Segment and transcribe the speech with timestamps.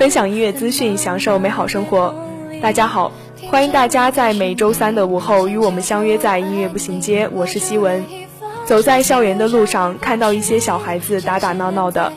[0.00, 2.14] 分享音乐资讯，享受美好生活。
[2.62, 3.12] 大家好，
[3.50, 7.28] 欢迎大家在每周三的午后与我们相约在音乐步行街。
[7.34, 8.02] 我是希文。
[8.64, 12.10] 走在校园的路上，看到一些小孩子打打闹闹的，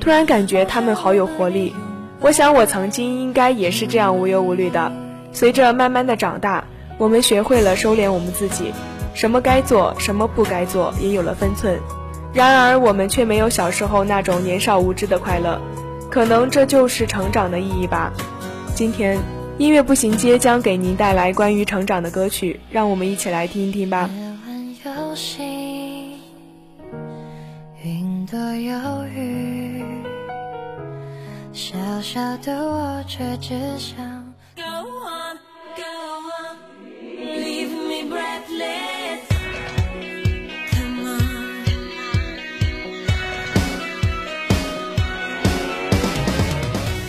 [0.00, 1.72] 突然感觉他们好有活力。
[2.18, 4.90] 我想我曾经应该也是这样无忧无虑的。
[5.32, 6.64] 随着慢慢的长大，
[6.98, 8.72] 我们学会了收敛我们自己，
[9.14, 11.78] 什么该做，什么不该做，也有了分寸。
[12.34, 15.60] 然而，我们却没有小时候那种年少无知的快乐。
[16.10, 18.12] 可能这就是成长的意义吧。
[18.74, 19.18] 今天，
[19.58, 24.08] 音乐步行街将给您带来关于成长的歌曲，让我们一起来听一听吧。
[27.84, 29.84] 云朵有雨，
[31.52, 34.17] 小小的我却只想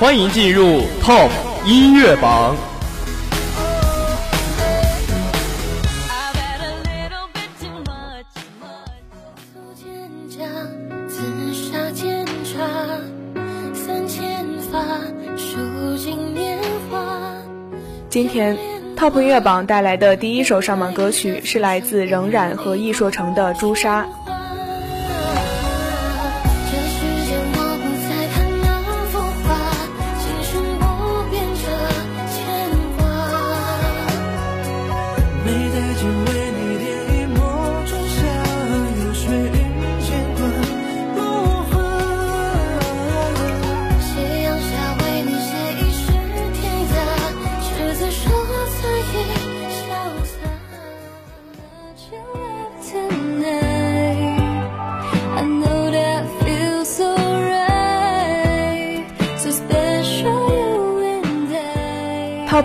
[0.00, 1.28] 欢迎进入 Top
[1.66, 2.56] 音乐榜。
[6.08, 8.22] I've had a little bit too much.
[9.52, 9.82] 负蒹
[10.30, 10.46] 葭，
[11.08, 12.62] 紫砂剑插，
[13.74, 14.78] 三千发，
[15.36, 17.04] 数尽年华。
[18.08, 18.56] 今天
[18.96, 24.04] Top 音乐榜带来的第一首上榜歌曲是来自仍然和易硕成的《朱砂》。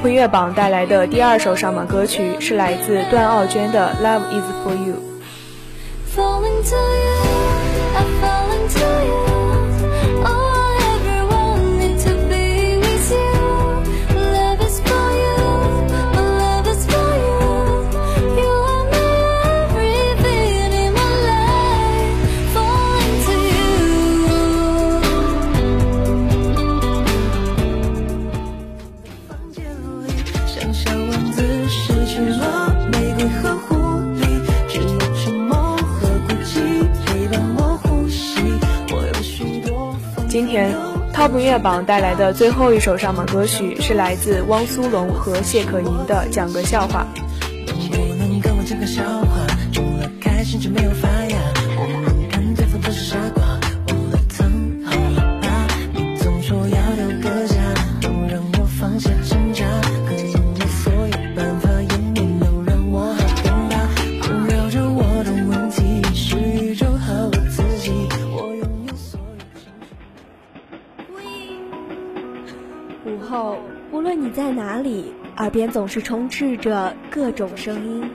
[0.03, 4.95] 婚乐榜带来的第二首上榜歌曲是来自段奥娟的《Love Is For You》。
[41.53, 47.05] 列榜带来的最后一首上榜歌曲是来自汪苏泷和谢可寅的《讲个笑话》。
[47.77, 49.45] 能不能跟我讲个笑话？
[49.71, 51.22] 除了开心就没有烦
[75.43, 78.09] 耳边总是充斥着各种声音。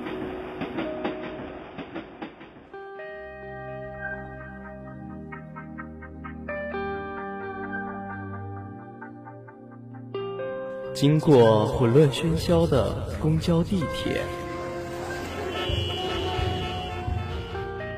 [10.95, 14.23] 经过混乱喧嚣的公交地铁。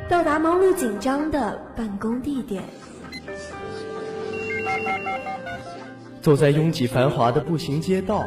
[0.09, 2.65] 到达忙碌紧张的办公地点。
[6.21, 8.27] 走在拥挤繁华的步行街道。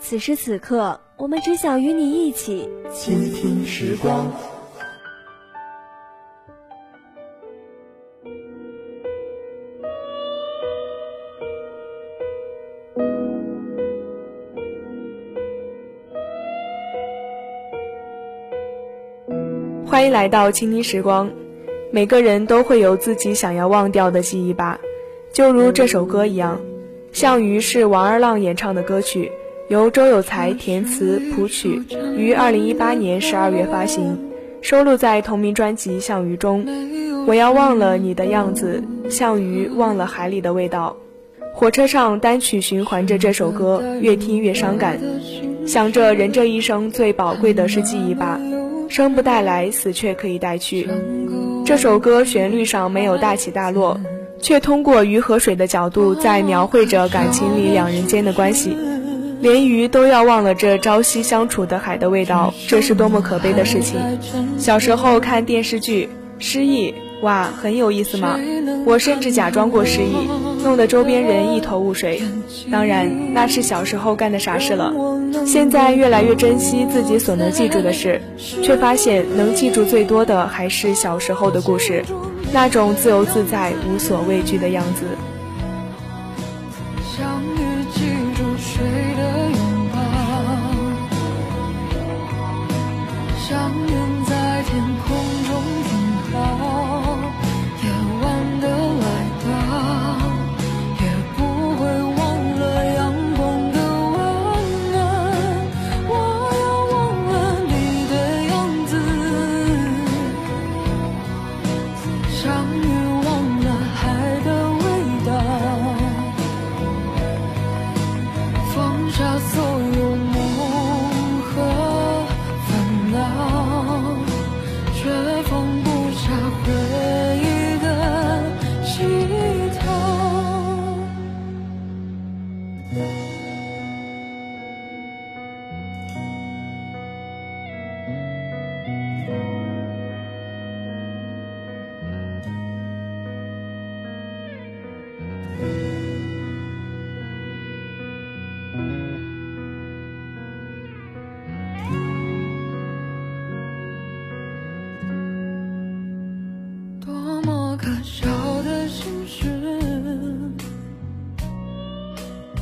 [0.00, 4.30] 此时此刻，我们只想与你一起倾听时光。
[19.86, 21.41] 欢迎来到倾听时光。
[21.94, 24.80] 每个人都会有自己想要忘掉的记忆吧，
[25.30, 26.58] 就如这首歌一样，
[27.18, 29.30] 《项羽》是王二浪演唱的歌曲，
[29.68, 31.82] 由周有才填词谱曲，
[32.16, 34.18] 于二零一八年十二月发行，
[34.62, 36.66] 收录在同名专辑《项羽》中。
[37.26, 40.96] 我要忘了你的样子，项羽忘了海里的味道。
[41.52, 44.98] 火车上单曲循环着这首歌，越听越伤感，
[45.66, 48.40] 想着人这一生最宝贵的是记忆吧。
[48.88, 50.88] 生不带来，死却可以带去。
[51.64, 54.00] 这首歌旋律上没有大起大落，
[54.40, 58.76] 却通过鱼和水的角度在描绘着感情里两人间的关系。
[59.40, 64.00] 连鱼都要忘了这朝夕相处的海的味道，这是多么可悲的事情。
[64.58, 68.38] 小时候看电视剧，失忆，哇，很有意思吗。
[68.84, 70.28] 我甚至假装过失忆，
[70.62, 72.20] 弄得周边人一头雾水。
[72.70, 74.92] 当然，那是小时候干的傻事了。
[75.46, 78.20] 现在越来越珍惜自己所能记住的事，
[78.62, 82.04] 却发现能记住最多的还是小时候的故事，
[82.52, 85.04] 那种自由自在、无所畏惧的样子。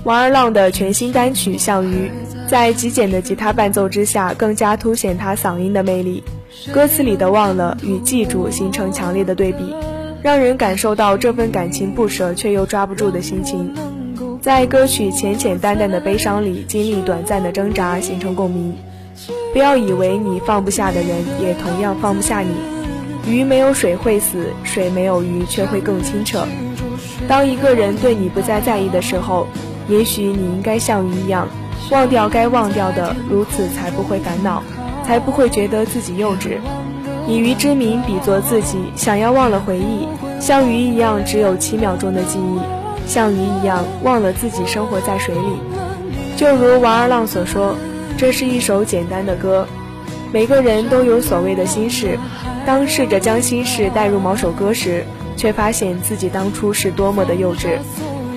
[0.03, 2.11] 王二浪的全新单曲《像鱼》，
[2.49, 6.25] 在极简的吉他伴奏之下，更加凸显他嗓音的魅力。
[6.73, 9.75] 歌词里的“忘了”与“记住”形成强烈的对比，
[10.23, 13.75] 让人感受到这份感情不舍却又抓不住的心情。
[14.41, 18.75] 在歌曲浅浅淡淡的悲伤里，经历短暂的挣扎，形成共鸣。
[19.53, 22.55] 不要以为你放不下的人，也同样放不下你。
[23.31, 26.47] 鱼没有水会死，水没有鱼却会更清澈。
[27.29, 29.47] 当一个人对你不再在意的时候，
[29.91, 31.49] 也许你应该像鱼一样，
[31.91, 34.63] 忘掉该忘掉的，如此才不会烦恼，
[35.05, 36.59] 才不会觉得自己幼稚。
[37.27, 40.07] 以鱼之名比作自己，想要忘了回忆，
[40.41, 42.61] 像鱼一样只有七秒钟的记忆，
[43.09, 45.41] 像鱼一样忘了自己生活在水里。
[46.37, 47.75] 就如王二浪所说，
[48.17, 49.67] 这是一首简单的歌。
[50.33, 52.17] 每个人都有所谓的心事，
[52.65, 55.05] 当试着将心事带入某首歌时，
[55.37, 57.79] 却发现自己当初是多么的幼稚。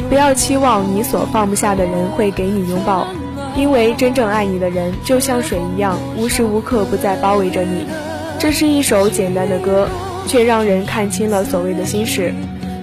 [0.10, 3.07] 不要期望你所放不下的人会给你拥抱，
[3.55, 7.86] 因为真正爱你的人就像水一样，无时无刻不在包围着你。
[8.39, 9.88] 这是一首简单的歌，
[10.27, 12.33] 却让人看清了所谓的心事。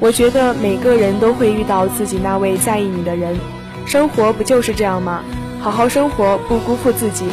[0.00, 3.38] 我觉得每个人都会遇到自己那位在意你的人，
[3.86, 5.22] 生活不就是这样吗？
[5.60, 7.26] 好好生活，不辜负自己。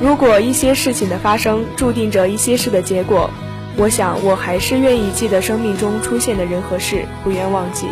[0.00, 3.30] 如果一些事情的发生注定着一些事的结果，
[3.76, 7.86] 我想我还是愿意记得生命中出现的人和事，不愿忘记。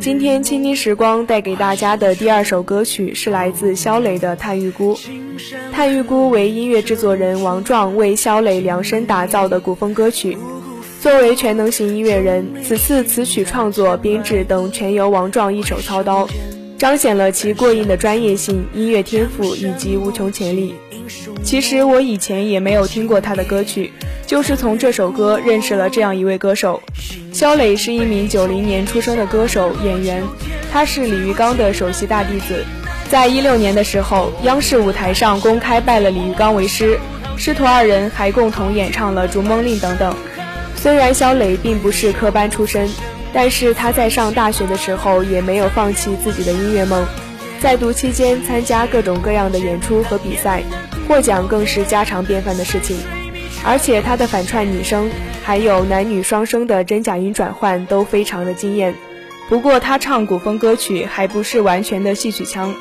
[0.00, 4.96] 今天倾听时光带给大家的第二首歌曲是来自肖磊的《探玉姑》。
[5.72, 10.36] 《探玉姑》为音乐制作人王壮为肖磊量身打造的古风歌曲。
[11.00, 16.28] 作为全能型音乐人，此次词曲创作、编制等全由王壮一手操刀，
[16.76, 20.74] 彰显了其过硬的专业性、音乐天赋以及无穷潜力。
[21.44, 23.92] 其实我以前也没有听过他的歌曲，
[24.26, 26.82] 就是从这首歌认识了这样一位歌手。
[27.32, 30.22] 肖磊是一名九零年出生的歌手、演员，
[30.72, 32.64] 他是李玉刚的首席大弟子。
[33.10, 36.98] 在一六年的时候，央视舞台上公开拜了李玉刚为师，
[37.36, 40.14] 师徒二人还共同演唱了《逐梦令》等等。
[40.74, 42.88] 虽然肖磊并不是科班出身，
[43.32, 47.04] 但是他在上大学的时候也没有放弃自己的音乐梦，
[47.60, 50.62] 在读期间参加各种各样的演出和比赛，
[51.06, 52.96] 获奖更是家常便饭的事情。
[53.64, 55.10] 而且他的反串女声，
[55.42, 58.94] 还有男女双声的真假音转换都非常的惊艳。
[59.48, 62.74] 不过他唱古风歌曲还不是完全的戏曲腔，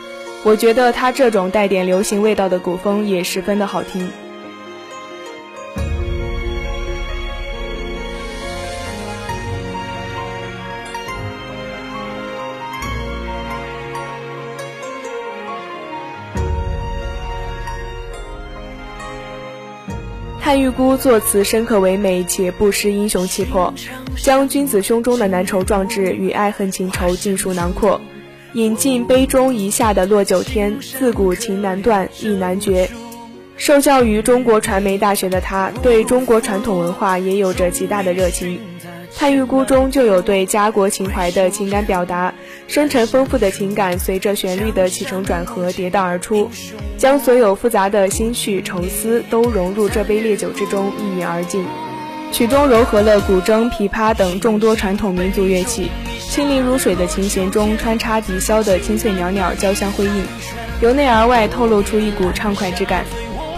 [0.43, 4.09] 我觉得他这种带点流行味道的古风也十分的好听。
[20.53, 23.73] 探玉姑作词深刻唯美，且不失英雄气魄，
[24.21, 27.99] 将君子胸中的难酬壮志与爱恨情仇尽数囊括，
[28.53, 32.87] 饮尽杯中一下的落九天，自古情难断，意难绝。
[33.57, 38.59] 受教于中国传媒大学的他，对中国传统文化也有着极大的热情。
[39.17, 42.31] 探玉姑中就有对家国情怀的情感表达，
[42.67, 46.49] 深沉丰富的情感随着旋律的起承转合跌宕而出，
[46.97, 51.65] 将所有复杂的心绪愁思都融入这杯烈酒之中，一饮而尽。
[52.31, 55.91] 曲中糅合了古筝、琵琶等众多传统民族乐器，
[56.29, 60.25] 清灵如水的琴弦中穿插笛箫的清脆袅袅交相辉映，
[60.81, 63.05] 由内而外透露出一股畅快之感。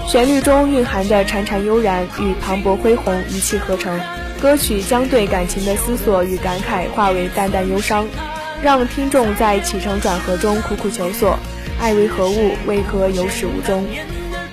[0.08, 3.98] 旋律中蕴含的潺潺悠然与磅礴恢宏一气呵成。
[4.42, 8.06] 歌曲将对感情的思索与感慨化为淡淡忧伤，
[8.66, 11.38] 让听众在起承转合中苦苦求索：
[11.80, 12.54] 爱为何物？
[12.66, 13.86] 为何有始无终？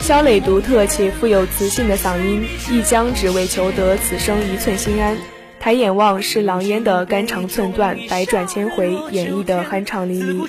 [0.00, 5.16] 肖磊独特且富有磁性的嗓音，一将只为求得此生一寸心安。
[5.58, 10.46] 抬眼望是狼烟的肝肠寸断，百转千回演绎的酣畅淋漓。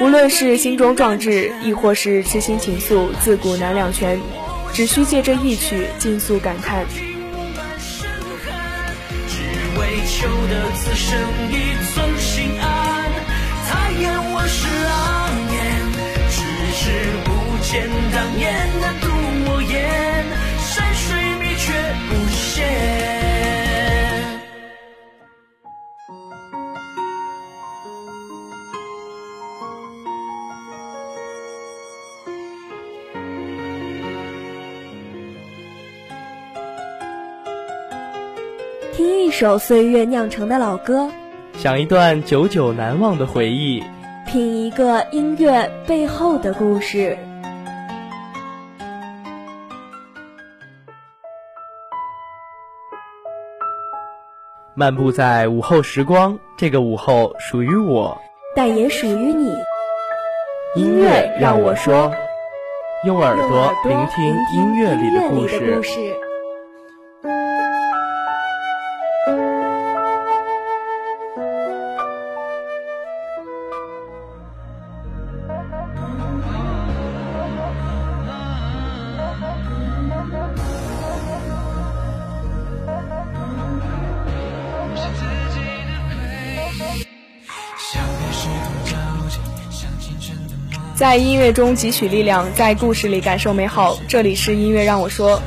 [0.00, 4.18] 无论是心中壮志，亦或是痴心情愫，自古难两全。
[4.72, 6.84] 只需借这一曲，尽诉感叹。
[9.28, 9.44] 只
[9.78, 11.16] 为求得此生
[11.48, 12.63] 一寸心安，
[18.34, 19.06] 见当年那毒
[19.44, 20.24] 魔眼，
[20.58, 21.72] 山水迷却
[22.08, 22.64] 不现。
[38.92, 41.10] 听一首岁月酿成的老歌，
[41.56, 43.82] 想一段久久难忘的回忆，
[44.26, 47.16] 品一个音乐背后的故事。
[54.76, 58.20] 漫步在午后时光，这个午后属于我，
[58.56, 59.48] 但也属于你。
[60.74, 62.12] 音乐让我说，
[63.06, 64.24] 用耳朵聆听
[64.56, 66.23] 音乐里的故事。
[91.04, 93.98] 在音乐中汲取力量，在故事里感受美好。
[94.08, 95.42] 这里是音乐让我说，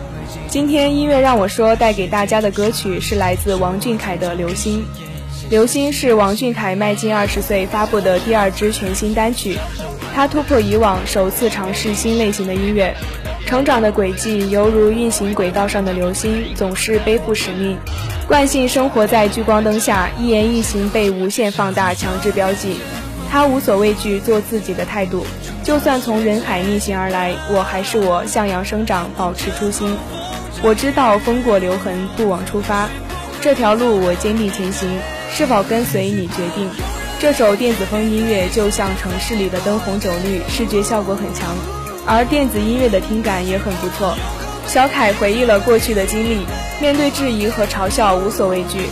[0.48, 4.86] 今天音乐让我说带给大家的歌曲是来自王俊凯的《流星》。
[5.50, 9.58] 《流星》是王俊凯迈进二十岁发布的第二支全新单曲，
[10.14, 12.96] 他突破以往，首次尝试新类型的音乐。
[13.48, 17.76] 成长的轨迹犹如运行轨道上的流星，总是背负使命，
[18.28, 22.78] 惯性生活在聚光灯下，一言一行被无限放大、强制标记。
[23.32, 25.26] 他无所畏惧，做自己的态度。
[25.64, 29.98] 就算从人海逆行而来，我还是我，向阳生长，保持初心。
[30.64, 32.90] 我知道风过留痕，不枉出发。
[33.42, 34.90] 这条路我坚定前行，
[35.32, 36.70] 是否跟随你决定。
[37.20, 41.56] 这首电子风音乐就像城市里的灯红酒绿，视觉效果很强，
[42.06, 44.16] 而电子音乐的听感也很不错。
[44.68, 46.46] 小凯回忆了过去的经历，
[46.82, 48.88] 面对质疑和嘲笑无所畏惧。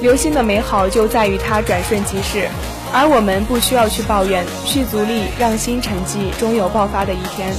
[0.00, 2.48] 流星的美好就在于它转瞬即逝。
[2.92, 7.52] 而我们不需要去抱怨，去足力，让新沉寂，终有爆发的一天。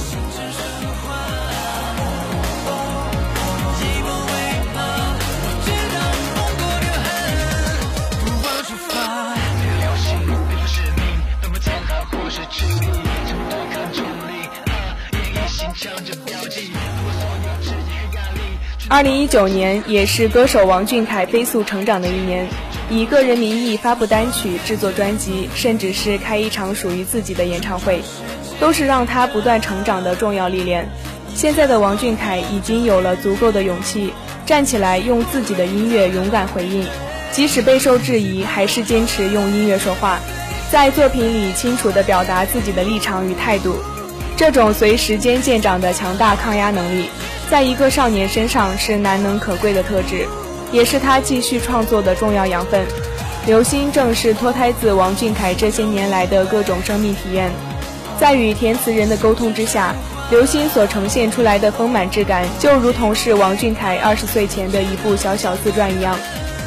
[18.88, 22.48] 二零一九年也是歌手王俊凯飞速成长的一年，
[22.90, 28.02] 以个人名义发布单曲、制作专辑，甚至是开一场属于自己的演唱会，
[28.58, 30.88] 都是让他不断成长的重要历练。
[31.32, 34.12] 现在的王俊凯已经有了足够的勇气，
[34.44, 36.84] 站起来用自己的音乐勇敢回应，
[37.30, 40.18] 即使备受质疑，还是坚持用音乐说话，
[40.72, 43.76] 在作品里清楚地表达自己的立场与态度。
[44.36, 47.08] 这种随时间渐长的强大抗压能力。
[47.48, 50.26] 在一个少年身上是难能可贵的特质，
[50.72, 52.84] 也是他继续创作的重要养分。
[53.46, 57.50] 刘星正是脱胎自王俊凯这些年来的各种生命体验，
[58.18, 59.94] 在与填词人的沟通之下，
[60.30, 66.16] 刘星所呈现出来的丰满质感，就如同是王俊凯二十岁前的一部小小自传一样。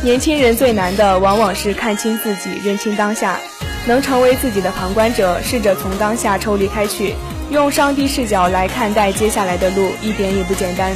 [0.02, 3.40] 年轻人最难的，往往是看清自己，认清当下，
[3.86, 7.14] 能成为自己的旁观者，试着从当下抽离开去。
[7.52, 10.92] 用上帝视角来看待接下来的路，一点也不简单。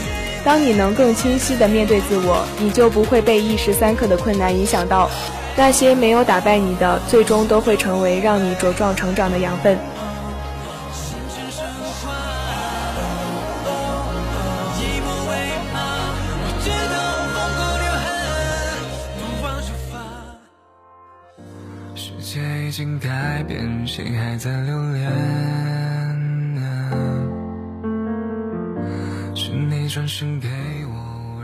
[0.46, 5.10] 当你能更清晰地面对自我，你就不会被一时三刻的困难影响到。
[5.58, 9.78] 那些没有打败你的，最终都会成为让你茁壮成长的养分。
[21.96, 25.87] 世界已经改变，谁还在留恋？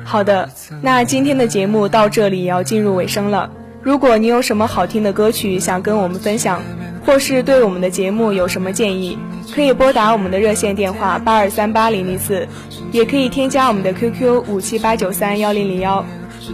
[0.06, 0.50] 好的，
[0.82, 3.50] 那今天的节目到这里也要进入尾声了。
[3.82, 6.62] 如果你有什么好听的歌曲想跟我们分享，
[7.06, 9.18] 或是对我们的节目有什么建议，
[9.54, 12.48] 可以拨打我们的热线电话八二三八零零四，
[12.92, 16.06] 也可以添加我们的 QQ 五七八九三幺零零幺。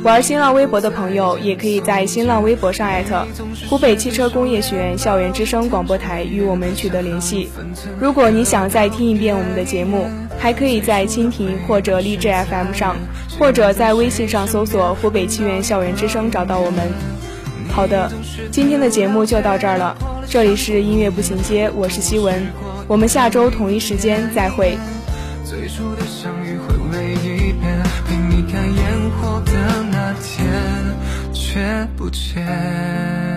[0.04, 3.26] 玩新浪微博的朋友，也可以在新浪微博上艾特
[3.70, 7.50] 湖北汽车工业学院校园之声广播台与我们取得联系。
[8.00, 12.96] 如果你想再听一遍我们的节目，还可以在蜻蜓或者荔枝 FM 上，
[13.38, 16.90] 或者在微信上搜索“湖北汽院校园之声”找到我们。
[17.72, 18.12] 好的，
[18.52, 19.96] 今天的节目就到这儿了。
[20.28, 22.48] 这里是音乐步行街，我是希文，
[22.88, 24.78] 我们下周同一时间再会。
[25.44, 26.02] 最初的
[31.52, 33.29] 却不见。